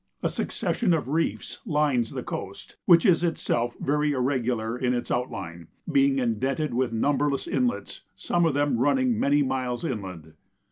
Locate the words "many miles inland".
9.19-10.33